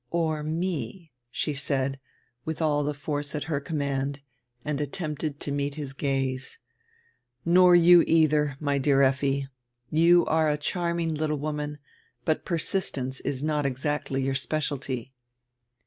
[0.09, 1.99] "Or me," she said,
[2.43, 4.21] with all dre force at her command,
[4.65, 6.57] and attenrpted to nreet his gaze.
[7.45, 9.47] "Nor you eidier, my dear Effi.
[9.91, 11.77] You are a charming litde woman,
[12.25, 15.13] but persistence is not exacdy your specialty."